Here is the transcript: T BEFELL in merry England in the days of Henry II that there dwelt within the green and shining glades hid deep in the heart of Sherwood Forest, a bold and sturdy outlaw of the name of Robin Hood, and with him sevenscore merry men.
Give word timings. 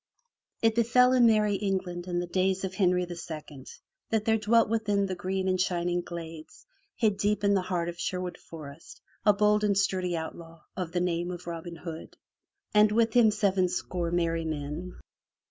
T 0.63 0.69
BEFELL 0.71 1.13
in 1.13 1.27
merry 1.27 1.53
England 1.57 2.07
in 2.07 2.17
the 2.17 2.25
days 2.25 2.63
of 2.63 2.73
Henry 2.73 3.03
II 3.03 3.65
that 4.09 4.25
there 4.25 4.39
dwelt 4.39 4.67
within 4.67 5.05
the 5.05 5.13
green 5.13 5.47
and 5.47 5.61
shining 5.61 6.01
glades 6.01 6.65
hid 6.95 7.17
deep 7.17 7.43
in 7.43 7.53
the 7.53 7.61
heart 7.61 7.87
of 7.87 7.99
Sherwood 7.99 8.39
Forest, 8.39 8.99
a 9.27 9.31
bold 9.33 9.63
and 9.63 9.77
sturdy 9.77 10.17
outlaw 10.17 10.61
of 10.75 10.91
the 10.91 11.01
name 11.01 11.29
of 11.29 11.45
Robin 11.45 11.75
Hood, 11.75 12.17
and 12.73 12.91
with 12.91 13.13
him 13.13 13.29
sevenscore 13.29 14.09
merry 14.11 14.43
men. 14.43 14.99